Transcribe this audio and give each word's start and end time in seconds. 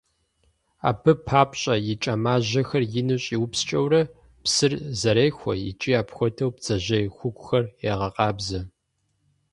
Абы 0.89 1.13
папщӀэ 1.25 1.75
и 1.93 1.95
кӀэмажьэхэр 2.01 2.83
ину 2.99 3.17
щӀиупскӀэурэ, 3.23 4.01
псыр 4.43 4.73
зэрехуэ 4.99 5.53
икӀи 5.69 5.91
апхуэдэу 6.01 6.53
бдзэжьей 6.55 7.05
хугухэр 7.15 7.65
егъэкъабзэ. 7.91 8.59